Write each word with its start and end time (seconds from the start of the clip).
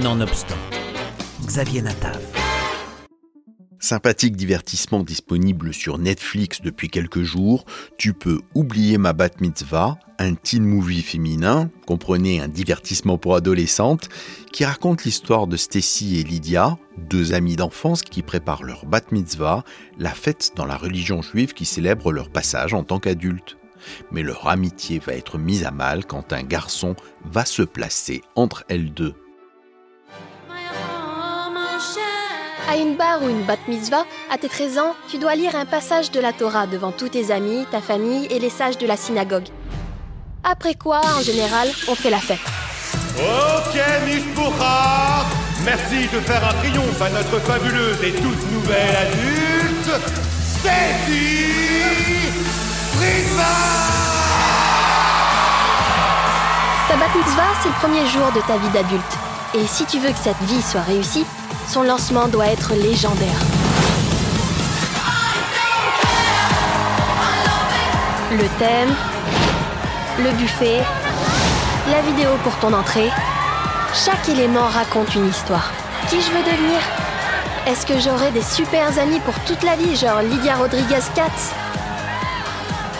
Nonobstant, 0.00 0.56
Xavier 1.44 1.82
Natav. 1.82 2.18
Sympathique 3.78 4.36
divertissement 4.36 5.02
disponible 5.02 5.74
sur 5.74 5.98
Netflix 5.98 6.62
depuis 6.62 6.88
quelques 6.88 7.20
jours, 7.20 7.66
tu 7.98 8.14
peux 8.14 8.40
oublier 8.54 8.96
ma 8.96 9.12
bat 9.12 9.28
mitzvah, 9.40 9.98
un 10.18 10.32
teen 10.32 10.64
movie 10.64 11.02
féminin, 11.02 11.68
comprenez 11.86 12.40
un 12.40 12.48
divertissement 12.48 13.18
pour 13.18 13.36
adolescentes, 13.36 14.08
qui 14.50 14.64
raconte 14.64 15.04
l'histoire 15.04 15.46
de 15.46 15.58
Stacy 15.58 16.18
et 16.18 16.22
Lydia, 16.22 16.78
deux 16.96 17.34
amies 17.34 17.56
d'enfance 17.56 18.00
qui 18.00 18.22
préparent 18.22 18.62
leur 18.62 18.86
bat 18.86 19.02
mitzvah, 19.10 19.62
la 19.98 20.12
fête 20.12 20.52
dans 20.56 20.64
la 20.64 20.78
religion 20.78 21.20
juive 21.20 21.52
qui 21.52 21.66
célèbre 21.66 22.12
leur 22.12 22.30
passage 22.30 22.72
en 22.72 22.82
tant 22.82 22.98
qu'adultes. 22.98 23.58
Mais 24.10 24.22
leur 24.22 24.48
amitié 24.48 25.00
va 25.00 25.12
être 25.12 25.36
mise 25.36 25.64
à 25.64 25.70
mal 25.70 26.06
quand 26.06 26.32
un 26.32 26.44
garçon 26.44 26.96
va 27.26 27.44
se 27.44 27.62
placer 27.62 28.22
entre 28.36 28.64
elles 28.68 28.94
deux. 28.94 29.14
À 32.68 32.76
une 32.76 32.96
bar 32.96 33.22
ou 33.22 33.28
une 33.28 33.42
bat 33.42 33.56
mitzvah, 33.68 34.04
à 34.30 34.38
tes 34.38 34.48
13 34.48 34.78
ans, 34.78 34.94
tu 35.08 35.18
dois 35.18 35.34
lire 35.34 35.56
un 35.56 35.66
passage 35.66 36.10
de 36.10 36.20
la 36.20 36.32
Torah 36.32 36.66
devant 36.66 36.92
tous 36.92 37.08
tes 37.08 37.30
amis, 37.30 37.66
ta 37.70 37.80
famille 37.80 38.26
et 38.30 38.38
les 38.38 38.50
sages 38.50 38.78
de 38.78 38.86
la 38.86 38.96
synagogue. 38.96 39.48
Après 40.44 40.74
quoi, 40.74 41.00
en 41.18 41.22
général, 41.22 41.68
on 41.88 41.94
fait 41.94 42.10
la 42.10 42.18
fête. 42.18 42.38
Ok, 43.18 43.78
Mishpucha 44.06 45.26
Merci 45.64 46.08
de 46.12 46.20
faire 46.20 46.42
un 46.48 46.54
triomphe 46.54 47.00
à 47.00 47.10
notre 47.10 47.38
fabuleuse 47.40 48.02
et 48.02 48.12
toute 48.12 48.52
nouvelle 48.52 48.96
adulte, 48.96 49.90
Stacy 50.58 51.42
Friedman 52.96 53.46
Ta 56.88 56.96
bat 56.96 57.16
mitzvah, 57.16 57.52
c'est 57.62 57.68
le 57.68 57.74
premier 57.74 58.06
jour 58.06 58.32
de 58.34 58.40
ta 58.46 58.56
vie 58.56 58.70
d'adulte. 58.70 59.18
Et 59.54 59.66
si 59.66 59.84
tu 59.84 59.98
veux 59.98 60.10
que 60.10 60.18
cette 60.18 60.40
vie 60.42 60.62
soit 60.62 60.80
réussie, 60.80 61.26
son 61.72 61.84
lancement 61.84 62.28
doit 62.28 62.48
être 62.48 62.74
légendaire. 62.74 63.40
Le 68.30 68.46
thème, 68.58 68.94
le 70.18 70.32
buffet, 70.32 70.82
la 71.90 72.02
vidéo 72.02 72.28
pour 72.44 72.54
ton 72.56 72.74
entrée. 72.74 73.08
Chaque 73.94 74.28
élément 74.28 74.68
raconte 74.68 75.14
une 75.14 75.26
histoire. 75.26 75.70
Qui 76.10 76.20
je 76.20 76.30
veux 76.30 76.42
devenir? 76.42 76.78
Est-ce 77.66 77.86
que 77.86 77.98
j'aurai 77.98 78.30
des 78.32 78.42
super 78.42 78.98
amis 78.98 79.20
pour 79.20 79.38
toute 79.46 79.62
la 79.62 79.74
vie, 79.76 79.96
genre 79.96 80.20
Lydia 80.20 80.56
Rodriguez 80.56 81.00
Katz? 81.14 81.52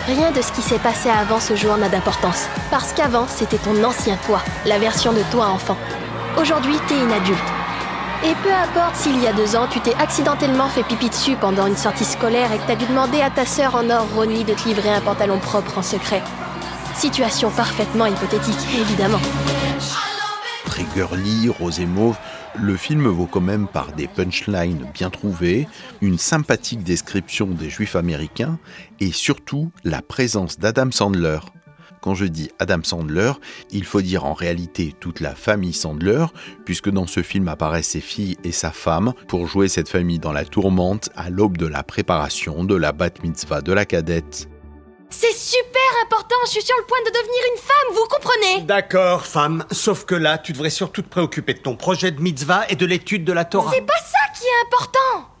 Rien 0.07 0.31
de 0.31 0.41
ce 0.41 0.51
qui 0.51 0.63
s'est 0.63 0.79
passé 0.79 1.09
avant 1.11 1.39
ce 1.39 1.55
jour 1.55 1.77
n'a 1.77 1.89
d'importance. 1.89 2.47
Parce 2.71 2.91
qu'avant, 2.93 3.27
c'était 3.27 3.57
ton 3.57 3.83
ancien 3.83 4.17
toi, 4.25 4.41
la 4.65 4.79
version 4.79 5.13
de 5.13 5.21
toi 5.29 5.49
enfant. 5.49 5.77
Aujourd'hui, 6.39 6.79
t'es 6.87 6.99
une 6.99 7.11
adulte. 7.11 7.62
Et 8.25 8.35
peu 8.41 8.53
importe 8.53 8.95
s'il 8.95 9.21
y 9.21 9.27
a 9.27 9.33
deux 9.33 9.57
ans, 9.57 9.67
tu 9.67 9.81
t'es 9.81 9.93
accidentellement 9.95 10.69
fait 10.69 10.83
pipi 10.83 11.09
dessus 11.09 11.35
pendant 11.35 11.67
une 11.67 11.75
sortie 11.75 12.05
scolaire 12.05 12.53
et 12.53 12.57
que 12.57 12.65
t'as 12.65 12.77
dû 12.77 12.85
demander 12.85 13.19
à 13.19 13.29
ta 13.29 13.45
sœur 13.45 13.75
en 13.75 13.89
or 13.89 14.07
Ronnie 14.15 14.45
de 14.45 14.53
te 14.53 14.65
livrer 14.65 14.91
un 14.91 15.01
pantalon 15.01 15.39
propre 15.39 15.77
en 15.77 15.81
secret. 15.81 16.21
Situation 16.95 17.49
parfaitement 17.49 18.05
hypothétique, 18.05 18.79
évidemment. 18.79 19.19
Très 20.65 20.85
girly, 20.95 21.49
rose 21.49 21.81
et 21.81 21.85
mauve, 21.85 22.15
le 22.55 22.77
film 22.77 23.07
vaut 23.07 23.25
quand 23.25 23.41
même 23.41 23.67
par 23.67 23.91
des 23.91 24.07
punchlines 24.07 24.87
bien 24.93 25.09
trouvées, 25.09 25.67
une 26.01 26.17
sympathique 26.17 26.83
description 26.83 27.47
des 27.47 27.69
juifs 27.69 27.97
américains 27.97 28.57
et 29.01 29.11
surtout 29.11 29.71
la 29.83 30.01
présence 30.01 30.59
d'Adam 30.59 30.91
Sandler. 30.91 31.39
Quand 32.03 32.15
je 32.15 32.25
dis 32.25 32.51
Adam 32.59 32.81
Sandler, 32.83 33.31
il 33.71 33.85
faut 33.85 34.01
dire 34.01 34.25
en 34.25 34.33
réalité 34.33 34.93
toute 34.99 35.21
la 35.21 35.35
famille 35.35 35.71
Sandler, 35.71 36.25
puisque 36.65 36.89
dans 36.89 37.07
ce 37.07 37.23
film 37.23 37.47
apparaissent 37.47 37.91
ses 37.91 38.01
filles 38.01 38.35
et 38.43 38.51
sa 38.51 38.71
femme 38.71 39.13
pour 39.29 39.47
jouer 39.47 39.69
cette 39.69 39.87
famille 39.87 40.19
dans 40.19 40.33
la 40.33 40.43
tourmente 40.43 41.09
à 41.15 41.29
l'aube 41.29 41.55
de 41.55 41.65
la 41.65 41.81
préparation 41.81 42.65
de 42.65 42.75
la 42.75 42.91
bat 42.91 43.09
mitzvah 43.23 43.61
de 43.61 43.71
la 43.71 43.85
cadette. 43.85 44.49
C'est 45.09 45.33
super 45.33 45.79
important, 46.05 46.35
je 46.45 46.51
suis 46.51 46.61
sur 46.61 46.75
le 46.77 46.85
point 46.85 46.99
de 47.05 47.11
devenir 47.11 47.43
une 47.55 47.61
femme, 47.61 47.95
vous 47.95 48.07
comprenez? 48.09 48.65
D'accord, 48.65 49.25
femme. 49.25 49.63
Sauf 49.71 50.03
que 50.03 50.15
là, 50.15 50.37
tu 50.37 50.51
devrais 50.51 50.71
surtout 50.71 51.03
te 51.03 51.09
préoccuper 51.09 51.53
de 51.53 51.59
ton 51.59 51.77
projet 51.77 52.11
de 52.11 52.19
mitzvah 52.19 52.65
et 52.67 52.75
de 52.75 52.85
l'étude 52.85 53.23
de 53.23 53.31
la 53.31 53.45
Torah. 53.45 53.71
C'est 53.73 53.85
pas 53.85 53.93
ça 53.93 54.19
qui 54.37 54.43
est 54.43 54.67
important 54.67 55.32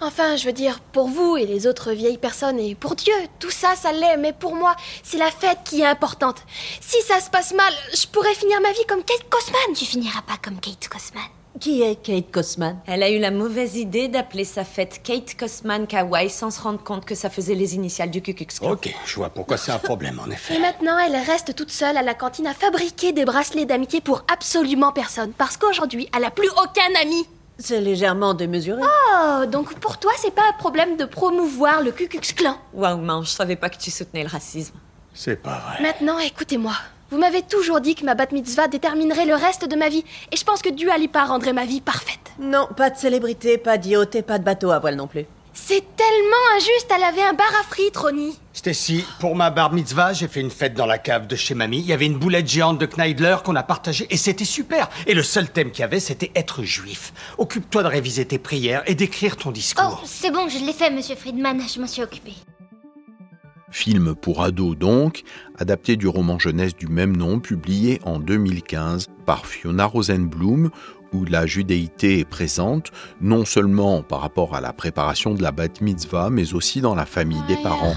Enfin, 0.00 0.36
je 0.36 0.44
veux 0.46 0.52
dire, 0.52 0.80
pour 0.92 1.08
vous 1.08 1.36
et 1.36 1.46
les 1.46 1.66
autres 1.66 1.92
vieilles 1.92 2.18
personnes, 2.18 2.58
et 2.58 2.74
pour 2.74 2.94
Dieu, 2.94 3.12
tout 3.38 3.50
ça, 3.50 3.74
ça 3.76 3.92
l'est, 3.92 4.16
mais 4.16 4.32
pour 4.32 4.54
moi, 4.54 4.74
c'est 5.02 5.18
la 5.18 5.30
fête 5.30 5.58
qui 5.64 5.80
est 5.80 5.86
importante. 5.86 6.36
Si 6.80 7.00
ça 7.02 7.20
se 7.20 7.30
passe 7.30 7.54
mal, 7.54 7.72
je 7.94 8.06
pourrais 8.08 8.34
finir 8.34 8.60
ma 8.60 8.72
vie 8.72 8.84
comme 8.88 9.02
Kate 9.02 9.28
Cosman. 9.30 9.74
Tu 9.76 9.84
finiras 9.84 10.22
pas 10.22 10.36
comme 10.42 10.60
Kate 10.60 10.88
Cosman. 10.88 11.22
Qui 11.60 11.82
est 11.82 11.94
Kate 12.02 12.32
Cosman 12.32 12.80
Elle 12.88 13.04
a 13.04 13.10
eu 13.10 13.20
la 13.20 13.30
mauvaise 13.30 13.76
idée 13.76 14.08
d'appeler 14.08 14.44
sa 14.44 14.64
fête 14.64 15.00
Kate 15.04 15.36
Cosman 15.36 15.86
Kawaii 15.86 16.28
sans 16.28 16.50
se 16.50 16.60
rendre 16.60 16.82
compte 16.82 17.04
que 17.04 17.14
ça 17.14 17.30
faisait 17.30 17.54
les 17.54 17.76
initiales 17.76 18.10
du 18.10 18.20
Ku 18.22 18.34
Klux 18.34 18.46
Klan. 18.58 18.72
Ok, 18.72 18.92
je 19.06 19.14
vois 19.14 19.30
pourquoi 19.30 19.56
c'est 19.56 19.70
un 19.70 19.78
problème, 19.78 20.18
en 20.18 20.28
Et 20.28 20.34
effet. 20.34 20.58
maintenant, 20.58 20.98
elle 20.98 21.14
reste 21.14 21.54
toute 21.54 21.70
seule 21.70 21.96
à 21.96 22.02
la 22.02 22.14
cantine 22.14 22.48
à 22.48 22.54
fabriquer 22.54 23.12
des 23.12 23.24
bracelets 23.24 23.66
d'amitié 23.66 24.00
pour 24.00 24.24
absolument 24.32 24.90
personne, 24.90 25.30
parce 25.32 25.56
qu'aujourd'hui, 25.56 26.08
elle 26.16 26.24
a 26.24 26.32
plus 26.32 26.48
aucun 26.50 27.00
ami. 27.00 27.24
C'est 27.58 27.80
légèrement 27.80 28.34
démesuré. 28.34 28.82
Oh, 28.82 29.46
donc 29.46 29.74
pour 29.78 29.98
toi, 29.98 30.12
c'est 30.18 30.34
pas 30.34 30.48
un 30.48 30.58
problème 30.58 30.96
de 30.96 31.04
promouvoir 31.04 31.82
le 31.82 31.92
Ku 31.92 32.08
Klux 32.08 32.34
Klan? 32.34 32.58
Waouh, 32.72 32.98
man, 32.98 33.22
je 33.22 33.30
savais 33.30 33.56
pas 33.56 33.70
que 33.70 33.78
tu 33.78 33.90
soutenais 33.90 34.24
le 34.24 34.28
racisme. 34.28 34.74
C'est 35.14 35.36
pas 35.36 35.60
vrai. 35.60 35.82
Maintenant, 35.82 36.18
écoutez-moi. 36.18 36.72
Vous 37.10 37.18
m'avez 37.18 37.42
toujours 37.42 37.80
dit 37.80 37.94
que 37.94 38.04
ma 38.04 38.16
bat 38.16 38.26
mitzvah 38.32 38.66
déterminerait 38.66 39.26
le 39.26 39.34
reste 39.34 39.68
de 39.68 39.76
ma 39.76 39.88
vie, 39.88 40.04
et 40.32 40.36
je 40.36 40.44
pense 40.44 40.62
que 40.62 40.70
Dua 40.70 40.98
Lipa 40.98 41.24
rendrait 41.24 41.52
ma 41.52 41.64
vie 41.64 41.80
parfaite. 41.80 42.32
Non, 42.40 42.66
pas 42.76 42.90
de 42.90 42.96
célébrité, 42.96 43.56
pas 43.56 43.78
d'IoT, 43.78 44.22
pas 44.26 44.38
de 44.38 44.44
bateau 44.44 44.72
à 44.72 44.80
voile 44.80 44.96
non 44.96 45.06
plus. 45.06 45.26
C'est 45.56 45.84
tellement 45.96 46.56
injuste, 46.56 46.88
elle 46.94 47.04
avait 47.04 47.22
un 47.22 47.32
bar 47.32 47.46
à 47.60 47.62
frites, 47.62 47.96
Ronnie. 47.96 48.36
Stacy, 48.52 49.04
pour 49.20 49.36
ma 49.36 49.50
bar 49.50 49.72
mitzvah, 49.72 50.12
j'ai 50.12 50.26
fait 50.26 50.40
une 50.40 50.50
fête 50.50 50.74
dans 50.74 50.84
la 50.86 50.98
cave 50.98 51.26
de 51.28 51.36
chez 51.36 51.54
mamie. 51.54 51.78
Il 51.78 51.86
y 51.86 51.92
avait 51.92 52.06
une 52.06 52.18
boulette 52.18 52.48
géante 52.48 52.78
de 52.78 52.86
Kneidler 52.86 53.36
qu'on 53.44 53.54
a 53.54 53.62
partagée 53.62 54.06
et 54.10 54.16
c'était 54.16 54.44
super. 54.44 54.90
Et 55.06 55.14
le 55.14 55.22
seul 55.22 55.48
thème 55.48 55.70
qu'il 55.70 55.80
y 55.80 55.84
avait, 55.84 56.00
c'était 56.00 56.32
être 56.34 56.64
juif. 56.64 57.12
Occupe-toi 57.38 57.84
de 57.84 57.88
réviser 57.88 58.24
tes 58.26 58.38
prières 58.38 58.82
et 58.86 58.94
d'écrire 58.96 59.36
ton 59.36 59.50
Oh, 59.50 59.52
discours. 59.52 60.02
c'est 60.04 60.30
bon, 60.32 60.48
je 60.48 60.58
l'ai 60.58 60.72
fait, 60.72 60.90
monsieur 60.90 61.14
Friedman, 61.14 61.60
je 61.72 61.80
m'en 61.80 61.86
suis 61.86 62.02
occupée. 62.02 62.34
Film 63.74 64.14
pour 64.14 64.44
ados 64.44 64.78
donc, 64.78 65.24
adapté 65.58 65.96
du 65.96 66.06
roman 66.06 66.38
jeunesse 66.38 66.76
du 66.76 66.86
même 66.86 67.16
nom 67.16 67.40
publié 67.40 68.00
en 68.04 68.20
2015 68.20 69.08
par 69.26 69.46
Fiona 69.46 69.84
Rosenblum, 69.84 70.70
où 71.12 71.24
la 71.24 71.44
judéité 71.44 72.20
est 72.20 72.24
présente, 72.24 72.92
non 73.20 73.44
seulement 73.44 74.04
par 74.04 74.20
rapport 74.20 74.54
à 74.54 74.60
la 74.60 74.72
préparation 74.72 75.34
de 75.34 75.42
la 75.42 75.50
bat 75.50 75.66
mitzvah, 75.80 76.30
mais 76.30 76.54
aussi 76.54 76.82
dans 76.82 76.94
la 76.94 77.04
famille 77.04 77.42
des 77.48 77.56
parents. 77.56 77.96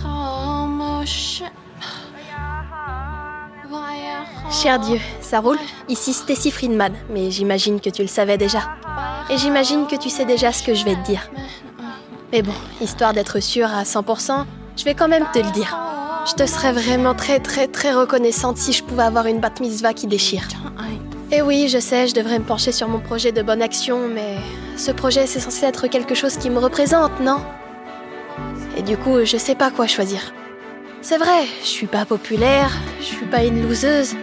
Cher 4.50 4.80
Dieu, 4.80 4.98
ça 5.22 5.42
roule 5.42 5.60
Ici 5.90 6.14
Stacy 6.14 6.50
Friedman, 6.50 6.94
mais 7.14 7.30
j'imagine 7.30 7.80
que 7.80 7.92
tu 7.92 8.02
le 8.02 8.08
savais 8.08 8.40
déjà. 8.40 8.64
Et 9.30 9.38
j'imagine 9.38 9.86
que 9.86 9.96
tu 9.96 10.10
sais 10.10 10.26
déjà 10.26 10.52
ce 10.52 10.64
que 10.64 10.74
je 10.74 10.84
vais 10.86 10.96
te 10.96 11.06
dire. 11.06 11.30
Mais 12.32 12.42
bon, 12.42 12.54
histoire 12.82 13.14
d'être 13.14 13.40
sûre 13.40 13.70
à 13.70 13.84
100%, 13.84 14.44
je 14.78 14.84
vais 14.84 14.94
quand 14.94 15.08
même 15.08 15.26
te 15.34 15.40
le 15.40 15.52
dire. 15.52 15.76
Je 16.28 16.34
te 16.34 16.46
serais 16.46 16.72
vraiment 16.72 17.16
très 17.16 17.40
très 17.40 17.68
très 17.68 17.94
reconnaissante 17.94 18.58
si 18.58 18.74
je 18.74 18.84
pouvais 18.84 19.04
avoir 19.04 19.26
une 19.26 19.40
bat 19.40 19.52
mitzvah 19.60 19.94
qui 19.94 20.08
déchire. 20.08 20.48
Et 21.32 21.42
oui, 21.42 21.68
je 21.68 21.80
sais, 21.80 22.08
je 22.08 22.14
devrais 22.14 22.40
me 22.40 22.46
pencher 22.46 22.72
sur 22.72 22.88
mon 22.88 23.00
projet 23.00 23.32
de 23.32 23.42
bonne 23.42 23.62
action, 23.62 24.08
mais 24.08 24.38
ce 24.78 24.92
projet 24.92 25.26
c'est 25.26 25.40
censé 25.40 25.66
être 25.66 25.88
quelque 25.88 26.16
chose 26.16 26.38
qui 26.38 26.50
me 26.50 26.60
représente, 26.60 27.20
non? 27.20 27.42
Et 28.78 28.82
du 28.82 28.96
coup, 28.96 29.26
je 29.26 29.38
sais 29.38 29.56
pas 29.56 29.72
quoi 29.72 29.88
choisir. 29.88 30.34
C'est 31.02 31.18
vrai, 31.18 31.46
je 31.62 31.68
suis 31.68 31.88
pas 31.88 32.06
populaire, 32.06 32.72
je 33.00 33.06
suis 33.06 33.26
pas 33.26 33.44
une 33.44 33.68
loseuse. 33.68 34.16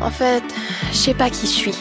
En 0.00 0.10
fait, 0.10 0.42
je 0.90 0.96
sais 0.96 1.14
pas 1.14 1.30
qui 1.30 1.46
je 1.46 1.52
suis. 1.52 1.78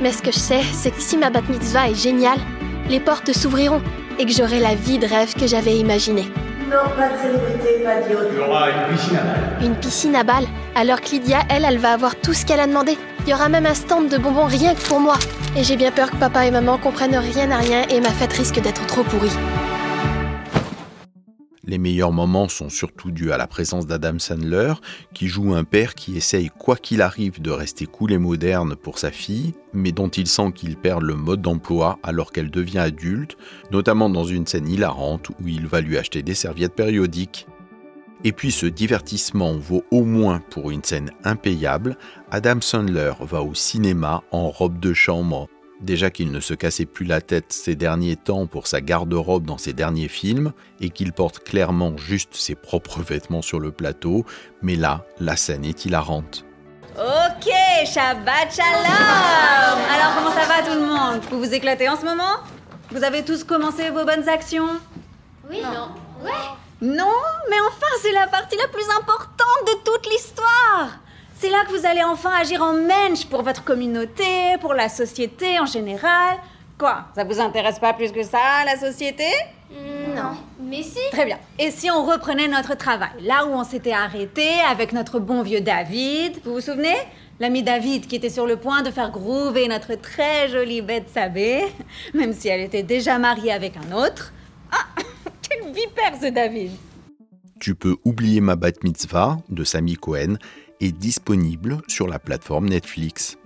Mais 0.00 0.12
ce 0.12 0.22
que 0.22 0.32
je 0.32 0.38
sais, 0.38 0.62
c'est 0.72 0.90
que 0.90 1.00
si 1.00 1.16
ma 1.16 1.30
bat 1.30 1.42
mitzvah 1.48 1.90
est 1.90 1.94
géniale, 1.94 2.38
les 2.88 3.00
portes 3.00 3.32
s'ouvriront 3.32 3.82
et 4.18 4.26
que 4.26 4.32
j'aurai 4.32 4.60
la 4.60 4.74
vie 4.74 4.98
de 4.98 5.06
rêve 5.06 5.34
que 5.34 5.46
j'avais 5.46 5.76
imaginée. 5.76 6.30
Non, 6.68 6.90
pas 6.96 7.08
de 7.10 7.18
célébrité, 7.22 7.84
pas 7.84 8.00
d'IoT. 8.00 8.28
Il 8.32 8.38
y 8.38 8.40
aura 8.40 8.70
une 8.70 8.96
piscine 8.96 9.16
à 9.16 9.22
balles. 9.22 9.62
Une 9.62 9.74
piscine 9.76 10.16
à 10.16 10.24
balles, 10.24 10.46
alors 10.74 11.00
que 11.00 11.10
Lydia, 11.10 11.38
elle, 11.48 11.64
elle 11.64 11.78
va 11.78 11.92
avoir 11.92 12.16
tout 12.16 12.34
ce 12.34 12.44
qu'elle 12.44 12.60
a 12.60 12.66
demandé. 12.66 12.98
Il 13.26 13.30
y 13.30 13.34
aura 13.34 13.48
même 13.48 13.66
un 13.66 13.74
stand 13.74 14.08
de 14.08 14.18
bonbons 14.18 14.46
rien 14.46 14.74
que 14.74 14.82
pour 14.82 14.98
moi. 14.98 15.14
Et 15.56 15.62
j'ai 15.62 15.76
bien 15.76 15.92
peur 15.92 16.10
que 16.10 16.16
papa 16.16 16.44
et 16.44 16.50
maman 16.50 16.76
comprennent 16.78 17.16
rien 17.16 17.50
à 17.50 17.58
rien 17.58 17.82
et 17.88 18.00
ma 18.00 18.10
fête 18.10 18.32
risque 18.32 18.60
d'être 18.60 18.84
trop 18.86 19.04
pourrie. 19.04 19.30
Les 21.68 21.78
meilleurs 21.78 22.12
moments 22.12 22.48
sont 22.48 22.68
surtout 22.68 23.10
dus 23.10 23.32
à 23.32 23.36
la 23.36 23.48
présence 23.48 23.86
d'Adam 23.86 24.20
Sandler, 24.20 24.74
qui 25.14 25.26
joue 25.26 25.54
un 25.54 25.64
père 25.64 25.96
qui 25.96 26.16
essaye 26.16 26.48
quoi 26.48 26.76
qu'il 26.76 27.02
arrive 27.02 27.42
de 27.42 27.50
rester 27.50 27.86
cool 27.86 28.12
et 28.12 28.18
moderne 28.18 28.76
pour 28.76 28.98
sa 29.00 29.10
fille, 29.10 29.52
mais 29.72 29.90
dont 29.90 30.08
il 30.08 30.28
sent 30.28 30.52
qu'il 30.54 30.76
perd 30.76 31.02
le 31.02 31.16
mode 31.16 31.42
d'emploi 31.42 31.98
alors 32.04 32.30
qu'elle 32.30 32.52
devient 32.52 32.78
adulte, 32.78 33.36
notamment 33.72 34.08
dans 34.08 34.24
une 34.24 34.46
scène 34.46 34.68
hilarante 34.68 35.30
où 35.30 35.48
il 35.48 35.66
va 35.66 35.80
lui 35.80 35.98
acheter 35.98 36.22
des 36.22 36.34
serviettes 36.34 36.76
périodiques. 36.76 37.48
Et 38.22 38.32
puis 38.32 38.52
ce 38.52 38.66
divertissement 38.66 39.56
vaut 39.56 39.84
au 39.90 40.04
moins 40.04 40.40
pour 40.50 40.70
une 40.70 40.84
scène 40.84 41.10
impayable, 41.24 41.98
Adam 42.30 42.60
Sandler 42.60 43.12
va 43.20 43.42
au 43.42 43.54
cinéma 43.54 44.22
en 44.30 44.50
robe 44.50 44.78
de 44.78 44.94
chambre. 44.94 45.48
Déjà 45.80 46.10
qu'il 46.10 46.32
ne 46.32 46.40
se 46.40 46.54
cassait 46.54 46.86
plus 46.86 47.04
la 47.04 47.20
tête 47.20 47.52
ces 47.52 47.76
derniers 47.76 48.16
temps 48.16 48.46
pour 48.46 48.66
sa 48.66 48.80
garde-robe 48.80 49.44
dans 49.44 49.58
ses 49.58 49.74
derniers 49.74 50.08
films, 50.08 50.52
et 50.80 50.90
qu'il 50.90 51.12
porte 51.12 51.40
clairement 51.40 51.96
juste 51.98 52.34
ses 52.34 52.54
propres 52.54 53.00
vêtements 53.00 53.42
sur 53.42 53.60
le 53.60 53.72
plateau, 53.72 54.24
mais 54.62 54.76
là, 54.76 55.04
la 55.20 55.36
scène 55.36 55.64
est 55.64 55.84
hilarante. 55.84 56.44
Ok, 56.96 57.52
Shabbat 57.84 58.54
Shalom 58.54 59.78
Alors 59.94 60.14
comment 60.16 60.30
ça 60.30 60.46
va 60.46 60.62
tout 60.62 60.80
le 60.80 60.86
monde? 60.86 61.20
Vous 61.30 61.40
vous 61.40 61.52
éclatez 61.52 61.90
en 61.90 61.96
ce 61.96 62.06
moment? 62.06 62.40
Vous 62.90 63.04
avez 63.04 63.22
tous 63.22 63.44
commencé 63.44 63.90
vos 63.90 64.06
bonnes 64.06 64.26
actions? 64.30 64.80
Oui, 65.50 65.60
non. 65.62 65.90
Ouais. 66.24 66.32
Non, 66.80 67.12
mais 67.50 67.56
enfin 67.68 67.86
c'est 68.00 68.12
la 68.12 68.26
partie 68.28 68.56
la 68.56 68.68
plus 68.68 68.88
importante 68.98 69.66
de 69.66 69.72
toute 69.84 70.10
l'histoire 70.10 71.00
C'est 71.38 71.50
là 71.50 71.64
que 71.66 71.78
vous 71.78 71.84
allez 71.84 72.02
enfin 72.02 72.30
agir 72.40 72.62
en 72.62 72.72
mensch 72.72 73.26
pour 73.26 73.42
votre 73.42 73.62
communauté, 73.62 74.56
pour 74.62 74.72
la 74.72 74.88
société 74.88 75.60
en 75.60 75.66
général. 75.66 76.38
Quoi 76.78 77.08
Ça 77.14 77.24
vous 77.24 77.38
intéresse 77.40 77.78
pas 77.78 77.92
plus 77.92 78.10
que 78.10 78.22
ça, 78.22 78.64
la 78.64 78.78
société? 78.78 79.28
Non. 79.70 80.32
Mais 80.58 80.82
si. 80.82 80.98
Très 81.12 81.26
bien. 81.26 81.38
Et 81.58 81.70
si 81.70 81.90
on 81.90 82.06
reprenait 82.06 82.48
notre 82.48 82.74
travail, 82.74 83.10
là 83.20 83.44
où 83.44 83.50
on 83.50 83.64
s'était 83.64 83.92
arrêté 83.92 84.48
avec 84.66 84.94
notre 84.94 85.20
bon 85.20 85.42
vieux 85.42 85.60
David, 85.60 86.40
vous 86.42 86.54
vous 86.54 86.60
souvenez? 86.62 86.96
L'ami 87.38 87.62
David 87.62 88.06
qui 88.06 88.16
était 88.16 88.30
sur 88.30 88.46
le 88.46 88.56
point 88.56 88.80
de 88.80 88.90
faire 88.90 89.10
groover 89.10 89.68
notre 89.68 89.94
très 89.94 90.48
jolie 90.48 90.80
bête 90.80 91.10
Sabé, 91.12 91.64
même 92.14 92.32
si 92.32 92.48
elle 92.48 92.62
était 92.62 92.82
déjà 92.82 93.18
mariée 93.18 93.52
avec 93.52 93.74
un 93.76 93.94
autre. 93.94 94.32
Ah 94.72 94.86
Quel 95.42 95.70
vipère 95.70 96.14
ce 96.18 96.28
David 96.28 96.70
Tu 97.60 97.74
peux 97.74 97.96
oublier 98.06 98.40
ma 98.40 98.56
bat 98.56 98.72
mitzvah 98.82 99.36
de 99.50 99.64
Sami 99.64 99.96
Cohen 99.96 100.38
est 100.80 100.92
disponible 100.92 101.78
sur 101.88 102.06
la 102.06 102.18
plateforme 102.18 102.68
Netflix. 102.68 103.38